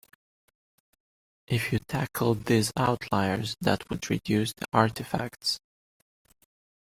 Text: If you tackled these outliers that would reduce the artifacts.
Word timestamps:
If 1.45 1.71
you 1.71 1.77
tackled 1.77 2.45
these 2.45 2.71
outliers 2.75 3.55
that 3.61 3.87
would 3.91 4.09
reduce 4.09 4.51
the 4.51 4.65
artifacts. 4.73 5.59